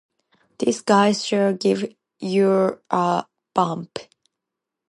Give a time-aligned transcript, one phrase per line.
[0.57, 3.99] Those guys sure give you a bump.